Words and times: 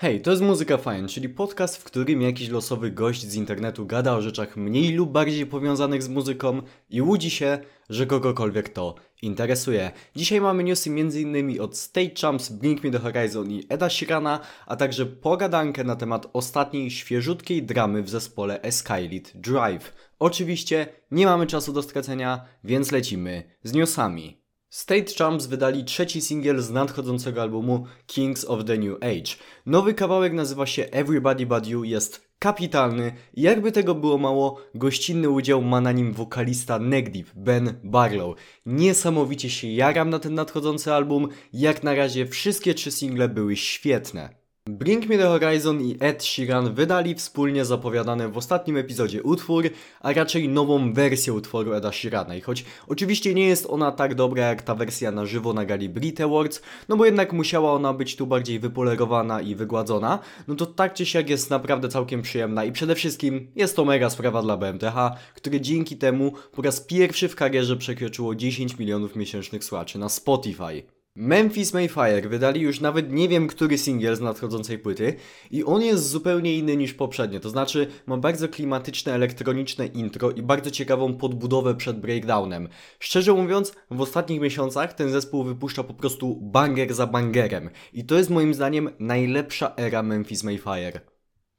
Hej, 0.00 0.20
to 0.20 0.30
jest 0.30 0.42
Muzyka 0.42 0.76
Fajn, 0.76 1.08
czyli 1.08 1.28
podcast, 1.28 1.76
w 1.76 1.84
którym 1.84 2.22
jakiś 2.22 2.48
losowy 2.48 2.90
gość 2.90 3.26
z 3.26 3.34
internetu 3.34 3.86
gada 3.86 4.14
o 4.14 4.22
rzeczach 4.22 4.56
mniej 4.56 4.92
lub 4.92 5.10
bardziej 5.10 5.46
powiązanych 5.46 6.02
z 6.02 6.08
muzyką 6.08 6.62
i 6.90 7.02
łudzi 7.02 7.30
się, 7.30 7.58
że 7.88 8.06
kogokolwiek 8.06 8.68
to 8.68 8.94
interesuje. 9.22 9.90
Dzisiaj 10.16 10.40
mamy 10.40 10.64
newsy 10.64 10.90
m.in. 10.90 11.60
od 11.60 11.76
State 11.76 12.10
Champs, 12.20 12.48
Blink 12.48 12.84
Me 12.84 12.90
The 12.90 12.98
Horizon 12.98 13.50
i 13.50 13.66
Eda 13.68 13.90
Shirana, 13.90 14.40
a 14.66 14.76
także 14.76 15.06
pogadankę 15.06 15.84
na 15.84 15.96
temat 15.96 16.26
ostatniej 16.32 16.90
świeżutkiej 16.90 17.62
dramy 17.62 18.02
w 18.02 18.10
zespole 18.10 18.60
Skylit 18.70 19.32
Drive. 19.34 19.92
Oczywiście 20.18 20.86
nie 21.10 21.26
mamy 21.26 21.46
czasu 21.46 21.72
do 21.72 21.82
stracenia, 21.82 22.44
więc 22.64 22.92
lecimy 22.92 23.42
z 23.62 23.72
newsami. 23.72 24.47
State 24.70 25.14
Champs 25.18 25.46
wydali 25.46 25.84
trzeci 25.84 26.20
singiel 26.20 26.60
z 26.60 26.70
nadchodzącego 26.70 27.42
albumu 27.42 27.86
Kings 28.06 28.44
of 28.44 28.64
the 28.64 28.78
New 28.78 28.96
Age. 28.96 29.36
Nowy 29.66 29.94
kawałek 29.94 30.32
nazywa 30.32 30.66
się 30.66 30.84
Everybody 30.90 31.46
But 31.46 31.66
You, 31.66 31.84
jest 31.84 32.28
kapitalny 32.38 33.12
jakby 33.34 33.72
tego 33.72 33.94
było 33.94 34.18
mało, 34.18 34.60
gościnny 34.74 35.30
udział 35.30 35.62
ma 35.62 35.80
na 35.80 35.92
nim 35.92 36.12
wokalista 36.12 36.78
Negdeep, 36.78 37.26
Ben 37.34 37.80
Barlow. 37.84 38.36
Niesamowicie 38.66 39.50
się 39.50 39.68
jaram 39.68 40.10
na 40.10 40.18
ten 40.18 40.34
nadchodzący 40.34 40.92
album, 40.92 41.28
jak 41.52 41.82
na 41.82 41.94
razie 41.94 42.26
wszystkie 42.26 42.74
trzy 42.74 42.90
single 42.90 43.28
były 43.28 43.56
świetne. 43.56 44.37
Bring 44.70 45.08
Me 45.08 45.18
The 45.18 45.28
Horizon 45.28 45.80
i 45.80 45.96
Ed 46.00 46.24
Sheeran 46.24 46.74
wydali 46.74 47.14
wspólnie 47.14 47.64
zapowiadany 47.64 48.28
w 48.28 48.36
ostatnim 48.36 48.76
epizodzie 48.76 49.22
utwór, 49.22 49.64
a 50.00 50.12
raczej 50.12 50.48
nową 50.48 50.92
wersję 50.92 51.32
utworu 51.32 51.72
Eda 51.72 51.92
Sheerana. 51.92 52.34
I 52.34 52.40
choć 52.40 52.64
oczywiście 52.88 53.34
nie 53.34 53.46
jest 53.46 53.66
ona 53.70 53.92
tak 53.92 54.14
dobra 54.14 54.46
jak 54.46 54.62
ta 54.62 54.74
wersja 54.74 55.10
na 55.10 55.26
żywo 55.26 55.52
na 55.52 55.64
gali 55.64 55.88
Brit 55.88 56.20
Awards, 56.20 56.62
no 56.88 56.96
bo 56.96 57.04
jednak 57.04 57.32
musiała 57.32 57.72
ona 57.72 57.92
być 57.94 58.16
tu 58.16 58.26
bardziej 58.26 58.58
wypolerowana 58.58 59.40
i 59.40 59.54
wygładzona, 59.54 60.18
no 60.48 60.54
to 60.54 60.66
tak 60.66 60.94
czy 60.94 61.06
siak 61.06 61.30
jest 61.30 61.50
naprawdę 61.50 61.88
całkiem 61.88 62.22
przyjemna 62.22 62.64
i 62.64 62.72
przede 62.72 62.94
wszystkim 62.94 63.50
jest 63.56 63.76
to 63.76 63.84
mega 63.84 64.10
sprawa 64.10 64.42
dla 64.42 64.56
BMTH, 64.56 64.96
które 65.34 65.60
dzięki 65.60 65.96
temu 65.96 66.32
po 66.52 66.62
raz 66.62 66.80
pierwszy 66.80 67.28
w 67.28 67.36
karierze 67.36 67.76
przekroczyło 67.76 68.34
10 68.34 68.78
milionów 68.78 69.16
miesięcznych 69.16 69.64
słuchaczy 69.64 69.98
na 69.98 70.08
Spotify. 70.08 70.97
Memphis 71.20 71.74
Mayfire 71.74 72.28
wydali 72.28 72.60
już 72.60 72.80
nawet 72.80 73.12
nie 73.12 73.28
wiem 73.28 73.46
który 73.46 73.78
singiel 73.78 74.16
z 74.16 74.20
nadchodzącej 74.20 74.78
płyty 74.78 75.14
i 75.50 75.64
on 75.64 75.82
jest 75.82 76.08
zupełnie 76.08 76.54
inny 76.54 76.76
niż 76.76 76.94
poprzednie, 76.94 77.40
to 77.40 77.50
znaczy 77.50 77.86
ma 78.06 78.16
bardzo 78.16 78.48
klimatyczne 78.48 79.14
elektroniczne 79.14 79.86
intro 79.86 80.30
i 80.30 80.42
bardzo 80.42 80.70
ciekawą 80.70 81.14
podbudowę 81.14 81.74
przed 81.74 82.00
breakdownem. 82.00 82.68
Szczerze 82.98 83.32
mówiąc, 83.32 83.72
w 83.90 84.00
ostatnich 84.00 84.40
miesiącach 84.40 84.92
ten 84.92 85.10
zespół 85.10 85.44
wypuszcza 85.44 85.84
po 85.84 85.94
prostu 85.94 86.36
banger 86.40 86.94
za 86.94 87.06
bangerem 87.06 87.70
i 87.92 88.04
to 88.04 88.14
jest 88.14 88.30
moim 88.30 88.54
zdaniem 88.54 88.90
najlepsza 88.98 89.74
era 89.76 90.02
Memphis 90.02 90.44
Mayfire. 90.44 91.00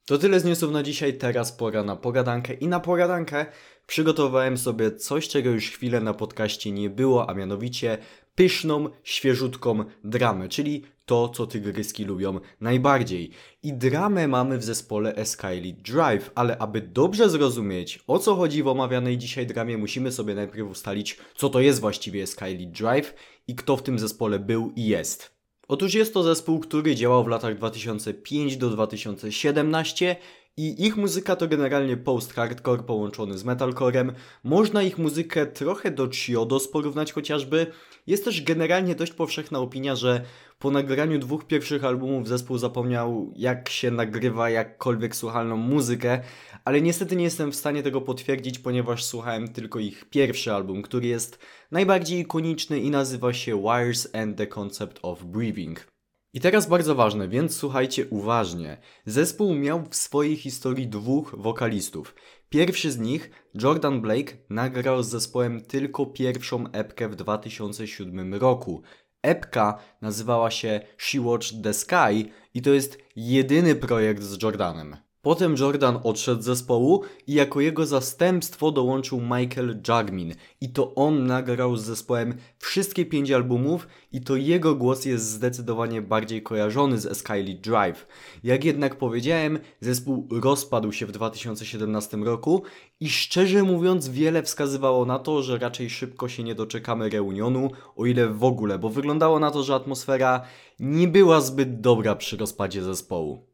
To 0.05 0.17
tyle 0.17 0.39
z 0.39 0.45
newsów 0.45 0.71
na 0.71 0.83
dzisiaj, 0.83 1.13
teraz 1.13 1.51
pora 1.51 1.83
na 1.83 1.95
pogadankę 1.95 2.53
i 2.53 2.67
na 2.67 2.79
pogadankę 2.79 3.45
przygotowałem 3.87 4.57
sobie 4.57 4.91
coś, 4.91 5.27
czego 5.27 5.49
już 5.49 5.71
chwilę 5.71 6.01
na 6.01 6.13
podcaście 6.13 6.71
nie 6.71 6.89
było, 6.89 7.29
a 7.29 7.33
mianowicie 7.33 7.97
pyszną, 8.39 8.89
świeżutką 9.03 9.83
dramę, 10.03 10.49
czyli 10.49 10.83
to, 11.05 11.29
co 11.29 11.47
tygryski 11.47 12.05
lubią 12.05 12.39
najbardziej. 12.61 13.31
I 13.63 13.73
dramę 13.73 14.27
mamy 14.27 14.57
w 14.57 14.63
zespole 14.63 15.15
Eskylit 15.15 15.81
Drive, 15.81 16.31
ale 16.35 16.57
aby 16.57 16.81
dobrze 16.81 17.29
zrozumieć, 17.29 17.99
o 18.07 18.19
co 18.19 18.35
chodzi 18.35 18.63
w 18.63 18.67
omawianej 18.67 19.17
dzisiaj 19.17 19.47
dramie, 19.47 19.77
musimy 19.77 20.11
sobie 20.11 20.35
najpierw 20.35 20.69
ustalić, 20.69 21.17
co 21.35 21.49
to 21.49 21.59
jest 21.59 21.79
właściwie 21.79 22.23
Eskylit 22.23 22.71
Drive 22.71 23.13
i 23.47 23.55
kto 23.55 23.77
w 23.77 23.83
tym 23.83 23.99
zespole 23.99 24.39
był 24.39 24.71
i 24.75 24.85
jest. 24.85 25.31
Otóż 25.67 25.93
jest 25.93 26.13
to 26.13 26.23
zespół, 26.23 26.59
który 26.59 26.95
działał 26.95 27.23
w 27.23 27.27
latach 27.27 27.55
2005 27.55 28.57
do 28.57 28.69
2017 28.69 30.15
i 30.59 30.85
ich 30.85 30.97
muzyka 30.97 31.35
to 31.35 31.47
generalnie 31.47 31.97
post-hardcore 31.97 32.83
połączony 32.83 33.37
z 33.37 33.43
metalcorem. 33.43 34.11
Można 34.43 34.83
ich 34.83 34.97
muzykę 34.97 35.45
trochę 35.45 35.91
do 35.91 36.09
Chiodos 36.09 36.67
porównać 36.67 37.13
chociażby. 37.13 37.67
Jest 38.07 38.25
też 38.25 38.41
generalnie 38.41 38.95
dość 38.95 39.13
powszechna 39.13 39.59
opinia, 39.59 39.95
że 39.95 40.21
po 40.59 40.71
nagraniu 40.71 41.19
dwóch 41.19 41.47
pierwszych 41.47 41.83
albumów 41.83 42.27
zespół 42.27 42.57
zapomniał 42.57 43.33
jak 43.35 43.69
się 43.69 43.91
nagrywa 43.91 44.49
jakkolwiek 44.49 45.15
słuchalną 45.15 45.57
muzykę, 45.57 46.21
ale 46.65 46.81
niestety 46.81 47.15
nie 47.15 47.23
jestem 47.23 47.51
w 47.51 47.55
stanie 47.55 47.83
tego 47.83 48.01
potwierdzić, 48.01 48.59
ponieważ 48.59 49.03
słuchałem 49.03 49.47
tylko 49.47 49.79
ich 49.79 50.05
pierwszy 50.09 50.53
album, 50.53 50.81
który 50.81 51.07
jest 51.07 51.39
najbardziej 51.71 52.19
ikoniczny 52.19 52.79
i 52.79 52.89
nazywa 52.89 53.33
się 53.33 53.61
Wires 53.61 54.15
and 54.15 54.37
the 54.37 54.47
Concept 54.47 54.99
of 55.01 55.23
Breathing. 55.23 55.98
I 56.33 56.39
teraz 56.39 56.67
bardzo 56.67 56.95
ważne, 56.95 57.27
więc 57.27 57.55
słuchajcie 57.55 58.07
uważnie. 58.07 58.77
Zespół 59.05 59.55
miał 59.55 59.83
w 59.89 59.95
swojej 59.95 60.35
historii 60.35 60.87
dwóch 60.87 61.35
wokalistów. 61.37 62.15
Pierwszy 62.49 62.91
z 62.91 62.99
nich, 62.99 63.31
Jordan 63.53 64.01
Blake, 64.01 64.37
nagrał 64.49 65.03
z 65.03 65.09
zespołem 65.09 65.61
tylko 65.61 66.05
pierwszą 66.05 66.71
epkę 66.71 67.09
w 67.09 67.15
2007 67.15 68.33
roku. 68.33 68.81
Epka 69.21 69.79
nazywała 70.01 70.51
się 70.51 70.81
She 70.97 71.21
Watched 71.21 71.63
the 71.63 71.73
Sky 71.73 72.31
i 72.53 72.61
to 72.61 72.69
jest 72.69 72.97
jedyny 73.15 73.75
projekt 73.75 74.23
z 74.23 74.43
Jordanem. 74.43 75.08
Potem 75.21 75.55
Jordan 75.59 75.99
odszedł 76.03 76.41
z 76.41 76.45
zespołu 76.45 77.03
i 77.27 77.33
jako 77.33 77.61
jego 77.61 77.85
zastępstwo 77.85 78.71
dołączył 78.71 79.21
Michael 79.21 79.81
Jagmin 79.87 80.33
i 80.61 80.69
to 80.69 80.95
on 80.95 81.25
nagrał 81.25 81.77
z 81.77 81.83
zespołem 81.83 82.37
wszystkie 82.57 83.05
pięć 83.05 83.31
albumów 83.31 83.87
i 84.11 84.21
to 84.21 84.35
jego 84.35 84.75
głos 84.75 85.05
jest 85.05 85.25
zdecydowanie 85.25 86.01
bardziej 86.01 86.43
kojarzony 86.43 86.97
z 86.97 87.17
Skylit 87.17 87.61
Drive. 87.61 88.07
Jak 88.43 88.63
jednak 88.63 88.95
powiedziałem, 88.95 89.59
zespół 89.81 90.27
rozpadł 90.31 90.91
się 90.91 91.05
w 91.05 91.11
2017 91.11 92.17
roku 92.17 92.63
i 92.99 93.09
szczerze 93.09 93.63
mówiąc 93.63 94.09
wiele 94.09 94.43
wskazywało 94.43 95.05
na 95.05 95.19
to, 95.19 95.43
że 95.43 95.57
raczej 95.57 95.89
szybko 95.89 96.29
się 96.29 96.43
nie 96.43 96.55
doczekamy 96.55 97.09
reunionu, 97.09 97.71
o 97.95 98.05
ile 98.05 98.27
w 98.27 98.43
ogóle, 98.43 98.79
bo 98.79 98.89
wyglądało 98.89 99.39
na 99.39 99.51
to, 99.51 99.63
że 99.63 99.75
atmosfera 99.75 100.41
nie 100.79 101.07
była 101.07 101.41
zbyt 101.41 101.81
dobra 101.81 102.15
przy 102.15 102.37
rozpadzie 102.37 102.83
zespołu. 102.83 103.49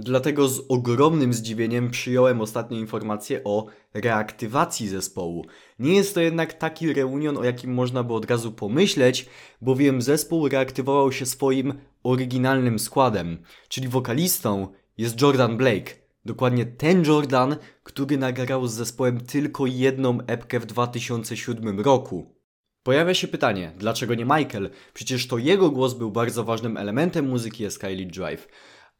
Dlatego 0.00 0.48
z 0.48 0.60
ogromnym 0.68 1.32
zdziwieniem 1.32 1.90
przyjąłem 1.90 2.40
ostatnią 2.40 2.78
informację 2.78 3.44
o 3.44 3.66
reaktywacji 3.94 4.88
zespołu. 4.88 5.46
Nie 5.78 5.94
jest 5.94 6.14
to 6.14 6.20
jednak 6.20 6.52
taki 6.52 6.92
reunion, 6.92 7.36
o 7.36 7.44
jakim 7.44 7.74
można 7.74 8.02
by 8.02 8.14
od 8.14 8.30
razu 8.30 8.52
pomyśleć, 8.52 9.26
bowiem 9.60 10.02
zespół 10.02 10.48
reaktywował 10.48 11.12
się 11.12 11.26
swoim 11.26 11.74
oryginalnym 12.02 12.78
składem, 12.78 13.38
czyli 13.68 13.88
wokalistą 13.88 14.68
jest 14.98 15.22
Jordan 15.22 15.56
Blake. 15.56 15.94
Dokładnie 16.24 16.66
ten 16.66 17.04
Jordan, 17.04 17.56
który 17.82 18.18
nagrał 18.18 18.66
z 18.66 18.72
zespołem 18.72 19.20
tylko 19.20 19.66
jedną 19.66 20.18
epkę 20.26 20.60
w 20.60 20.66
2007 20.66 21.80
roku. 21.80 22.34
Pojawia 22.82 23.14
się 23.14 23.28
pytanie, 23.28 23.72
dlaczego 23.76 24.14
nie 24.14 24.24
Michael? 24.24 24.70
Przecież 24.94 25.26
to 25.26 25.38
jego 25.38 25.70
głos 25.70 25.94
był 25.94 26.10
bardzo 26.10 26.44
ważnym 26.44 26.76
elementem 26.76 27.28
muzyki 27.28 27.70
Skylit 27.70 28.12
Drive. 28.12 28.48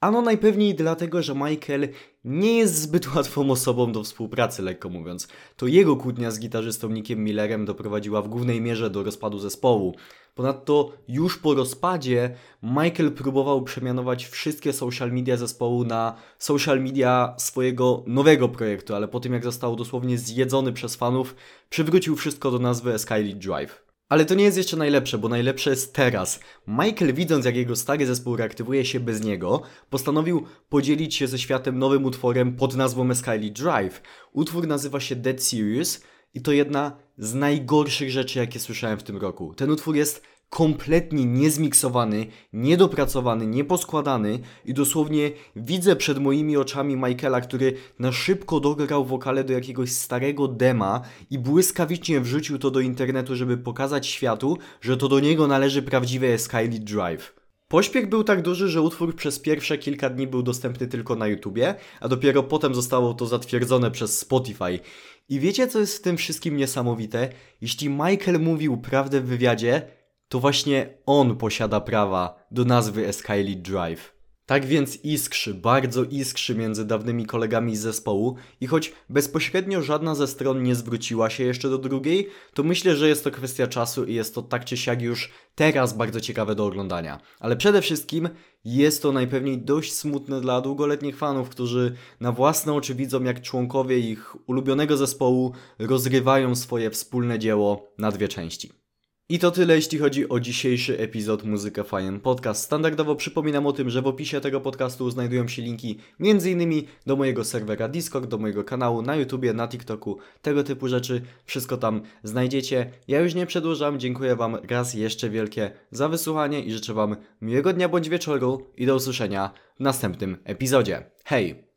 Ano 0.01 0.23
najpewniej 0.23 0.75
dlatego, 0.75 1.23
że 1.23 1.35
Michael 1.35 1.89
nie 2.25 2.59
jest 2.59 2.75
zbyt 2.75 3.09
łatwą 3.15 3.51
osobą 3.51 3.93
do 3.93 4.05
współpracy, 4.05 4.63
lekko 4.63 4.89
mówiąc. 4.89 5.29
To 5.57 5.67
jego 5.67 5.97
kłótnia 5.97 6.31
z 6.31 6.41
gitarzystą 6.41 6.89
Nickiem 6.89 7.25
Millerem 7.25 7.65
doprowadziła 7.65 8.23
w 8.23 8.29
głównej 8.29 8.61
mierze 8.61 8.91
do 8.91 9.03
rozpadu 9.03 9.39
zespołu. 9.39 9.95
Ponadto 10.35 10.93
już 11.09 11.39
po 11.39 11.55
rozpadzie 11.55 12.35
Michael 12.63 13.13
próbował 13.13 13.63
przemianować 13.63 14.27
wszystkie 14.27 14.73
social 14.73 15.13
media 15.13 15.37
zespołu 15.37 15.85
na 15.85 16.15
social 16.39 16.81
media 16.81 17.35
swojego 17.39 18.03
nowego 18.07 18.49
projektu, 18.49 18.95
ale 18.95 19.09
po 19.09 19.21
tym 19.21 19.33
jak 19.33 19.45
został 19.45 19.77
dosłownie 19.77 20.19
zjedzony 20.19 20.73
przez 20.73 20.97
fanów, 20.97 21.35
przywrócił 21.71 22.17
wszystko 22.17 22.51
do 22.51 22.59
nazwy 22.59 22.99
Skylit 22.99 23.39
Drive. 23.39 23.88
Ale 24.09 24.25
to 24.25 24.35
nie 24.35 24.45
jest 24.45 24.57
jeszcze 24.57 24.77
najlepsze, 24.77 25.19
bo 25.19 25.29
najlepsze 25.29 25.71
jest 25.71 25.95
teraz. 25.95 26.41
Michael, 26.67 27.15
widząc 27.15 27.45
jak 27.45 27.57
jego 27.57 27.77
stary 27.77 28.07
zespół 28.07 28.37
reaktywuje 28.37 28.85
się 28.85 29.01
bez 29.01 29.25
niego, 29.25 29.63
postanowił 29.91 30.47
podzielić 30.69 31.15
się 31.15 31.27
ze 31.27 31.39
światem 31.39 31.79
nowym 31.79 32.05
utworem 32.05 32.57
pod 32.57 32.77
nazwą 32.77 33.15
Skyly 33.15 33.51
Drive. 33.51 34.03
Utwór 34.33 34.67
nazywa 34.67 35.01
się 35.01 35.17
Dead 35.17 35.43
Serious 35.43 36.01
i 36.35 36.43
to 36.43 36.53
jedna 36.53 36.97
z 37.19 37.35
najgorszych 37.35 38.11
rzeczy, 38.11 38.39
jakie 38.39 38.61
słyszałem 38.61 38.99
w 38.99 39.03
tym 39.03 39.17
roku. 39.17 39.55
Ten 39.55 39.71
utwór 39.71 39.97
jest 39.97 40.23
kompletnie 40.51 41.25
niezmiksowany, 41.25 42.27
niedopracowany, 42.53 43.47
nieposkładany 43.47 44.39
i 44.65 44.75
dosłownie 44.75 45.31
widzę 45.57 45.97
przed 45.97 46.19
moimi 46.19 46.57
oczami 46.57 46.97
Michaela, 46.97 47.41
który 47.41 47.75
na 47.99 48.13
szybko 48.13 48.61
dograł 48.61 49.05
wokale 49.05 49.45
do 49.45 49.53
jakiegoś 49.53 49.93
starego 49.93 50.49
dema 50.49 51.01
i 51.31 51.39
błyskawicznie 51.39 52.21
wrzucił 52.21 52.59
to 52.59 52.71
do 52.71 52.81
internetu, 52.81 53.37
żeby 53.37 53.59
pokazać 53.59 54.07
światu, 54.07 54.59
że 54.81 54.97
to 54.97 55.09
do 55.09 55.21
niego 55.21 55.47
należy 55.47 55.83
prawdziwy 55.83 56.39
Skylit 56.39 56.85
Drive. 56.85 57.39
Pośpiech 57.69 58.09
był 58.09 58.25
tak 58.25 58.43
duży, 58.43 58.69
że 58.69 58.83
utwór 58.83 59.17
przez 59.17 59.39
pierwsze 59.39 59.79
kilka 59.79 60.11
dni 60.11 60.27
był 60.27 60.43
dostępny 60.43 60.87
tylko 60.87 61.17
na 61.17 61.27
YouTubie, 61.27 61.75
a 62.01 62.09
dopiero 62.09 62.43
potem 62.43 62.75
zostało 62.75 63.15
to 63.15 63.27
zatwierdzone 63.27 63.91
przez 63.91 64.19
Spotify. 64.19 64.81
I 65.29 65.41
wiecie 65.41 65.67
co 65.67 65.81
jest 65.81 65.99
w 65.99 66.03
tym 66.03 66.17
wszystkim 66.17 66.57
niesamowite? 66.57 67.29
Jeśli 67.61 67.89
Michael 67.89 68.41
mówił 68.41 68.77
prawdę 68.77 69.21
w 69.21 69.27
wywiadzie, 69.27 69.98
to 70.29 70.41
właśnie 70.41 70.99
on 71.07 71.37
posiada 71.37 71.81
prawa 71.81 72.47
do 72.51 72.65
nazwy 72.65 73.13
Skylit 73.13 73.63
Drive. 73.63 74.19
Tak 74.49 74.67
więc 74.67 75.05
iskrzy, 75.05 75.55
bardzo 75.55 76.05
iskrzy 76.05 76.55
między 76.55 76.85
dawnymi 76.85 77.27
kolegami 77.27 77.77
z 77.77 77.81
zespołu 77.81 78.37
i 78.61 78.67
choć 78.67 78.93
bezpośrednio 79.09 79.83
żadna 79.83 80.15
ze 80.15 80.27
stron 80.27 80.63
nie 80.63 80.75
zwróciła 80.75 81.31
się 81.31 81.45
jeszcze 81.45 81.71
do 81.71 81.79
drugiej, 81.79 82.29
to 82.55 82.63
myślę, 82.63 82.97
że 82.97 83.09
jest 83.09 83.25
to 83.25 83.31
kwestia 83.31 83.67
czasu 83.67 84.05
i 84.05 84.15
jest 84.15 84.35
to 84.35 84.43
tak 84.43 84.65
czy 84.65 84.77
siak 84.77 85.03
już 85.03 85.31
teraz 85.55 85.97
bardzo 85.97 86.21
ciekawe 86.21 86.55
do 86.55 86.67
oglądania. 86.67 87.21
Ale 87.41 87.57
przede 87.57 87.83
wszystkim 87.83 88.29
jest 88.65 89.03
to 89.03 89.13
najpewniej 89.13 89.59
dość 89.59 89.93
smutne 89.93 90.41
dla 90.41 90.61
długoletnich 90.61 91.17
fanów, 91.17 91.49
którzy 91.49 91.95
na 92.21 92.33
własne 92.33 92.73
oczy 92.73 92.95
widzą 92.95 93.25
jak 93.25 93.43
członkowie 93.43 93.99
ich 93.99 94.49
ulubionego 94.49 94.97
zespołu 94.97 95.53
rozrywają 95.79 96.55
swoje 96.55 96.91
wspólne 96.91 97.39
dzieło 97.39 97.93
na 97.99 98.13
dwie 98.13 98.29
części. 98.29 98.88
I 99.31 99.39
to 99.39 99.51
tyle, 99.51 99.77
jeśli 99.77 99.99
chodzi 99.99 100.29
o 100.29 100.41
dzisiejszy 100.41 100.99
epizod 100.99 101.45
Muzyka 101.45 101.85
Fajem 101.85 102.21
Podcast. 102.21 102.63
Standardowo 102.63 103.17
przypominam 103.17 103.67
o 103.67 103.73
tym, 103.73 103.91
że 103.91 104.03
w 104.03 104.07
opisie 104.07 104.41
tego 104.41 104.61
podcastu 104.61 105.11
znajdują 105.11 105.49
się 105.49 105.63
linki 105.63 105.99
m.in. 106.21 106.83
do 107.07 107.17
mojego 107.17 107.45
serwera 107.45 107.89
Discord, 107.89 108.27
do 108.27 108.39
mojego 108.39 108.65
kanału 108.65 109.03
na 109.03 109.17
YouTubie, 109.17 109.53
na 109.53 109.69
TikToku, 109.69 110.19
tego 110.43 110.65
typu 110.65 110.89
rzeczy. 110.89 111.23
Wszystko 111.45 111.77
tam 111.77 112.03
znajdziecie. 112.23 112.91
Ja 113.09 113.21
już 113.21 113.35
nie 113.35 113.47
przedłużam, 113.47 114.01
dziękuję 114.01 114.37
Wam 114.37 114.57
raz 114.71 114.95
jeszcze 114.95 115.31
wielkie 115.31 115.71
za 115.91 116.09
wysłuchanie 116.09 116.61
i 116.61 116.73
życzę 116.73 116.95
Wam 116.95 117.17
miłego 117.43 117.73
dnia 117.73 117.89
bądź 117.89 118.09
wieczoru 118.09 118.67
i 118.77 118.87
do 118.87 118.95
usłyszenia 118.95 119.51
w 119.77 119.81
następnym 119.81 120.37
epizodzie. 120.45 121.11
Hej! 121.25 121.68